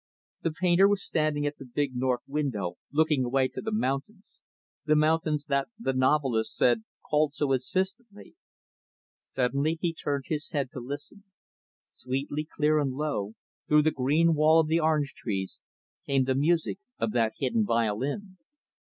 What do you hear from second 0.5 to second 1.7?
painter was standing at the